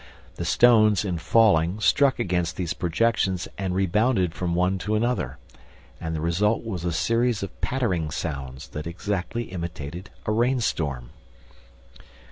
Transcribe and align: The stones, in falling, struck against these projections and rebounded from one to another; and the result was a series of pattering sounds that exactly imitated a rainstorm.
The 0.37 0.45
stones, 0.45 1.05
in 1.05 1.19
falling, 1.19 1.79
struck 1.79 2.17
against 2.17 2.57
these 2.57 2.73
projections 2.73 3.47
and 3.55 3.75
rebounded 3.75 4.33
from 4.33 4.55
one 4.55 4.79
to 4.79 4.95
another; 4.95 5.37
and 5.99 6.15
the 6.15 6.21
result 6.21 6.63
was 6.65 6.83
a 6.83 6.91
series 6.91 7.43
of 7.43 7.61
pattering 7.61 8.09
sounds 8.09 8.69
that 8.69 8.87
exactly 8.87 9.43
imitated 9.43 10.09
a 10.25 10.31
rainstorm. 10.31 11.11